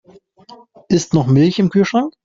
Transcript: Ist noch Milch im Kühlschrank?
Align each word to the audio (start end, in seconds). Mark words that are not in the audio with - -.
Ist 0.89 1.13
noch 1.13 1.27
Milch 1.27 1.59
im 1.59 1.69
Kühlschrank? 1.69 2.15